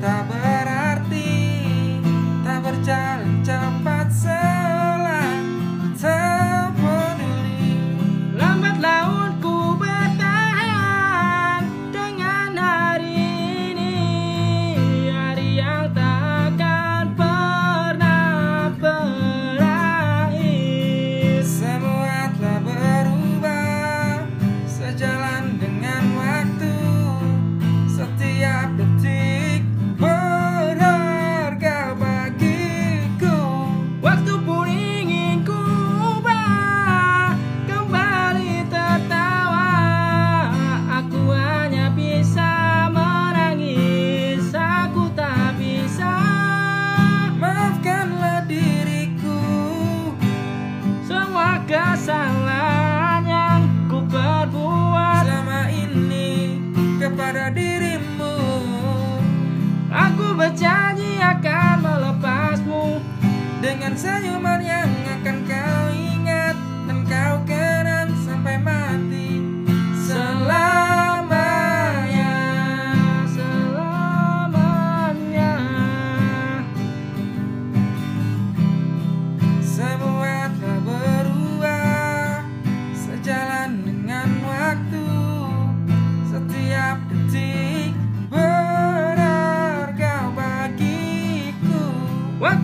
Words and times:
tá 0.00 0.22
bom. 0.24 0.45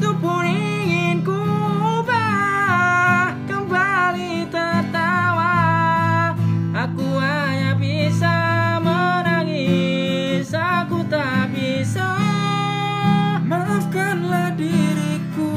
Itu 0.03 0.19
pun 0.19 0.43
ingin 0.43 1.23
ku 1.23 1.39
Kembali 3.47 4.51
tertawa. 4.51 5.55
Aku 6.75 7.23
hanya 7.23 7.79
bisa 7.79 8.35
menangis 8.83 10.51
Aku 10.51 11.07
tak 11.07 11.55
bisa. 11.55 12.19
Maafkanlah 13.47 14.59
diriku 14.59 15.55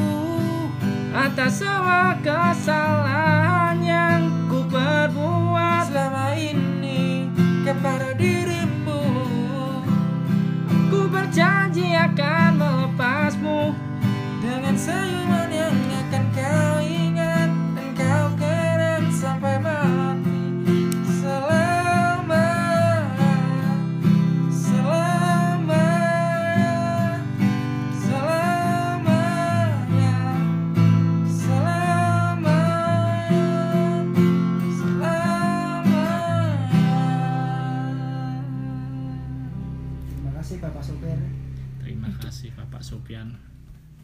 Atas 1.09 1.65
semua 1.65 2.13
kesalahan 2.21 3.81
yang 3.81 4.29
ku 4.45 4.61
perbuat. 4.69 5.89
Selama 5.89 6.37
ini 6.37 6.64
kasih 40.45 40.61
Bapak 40.61 40.85
Sopir. 40.85 41.17
Terima 41.81 42.05
kasih 42.21 42.53
Bapak 42.53 42.85
Sopian. 42.85 43.33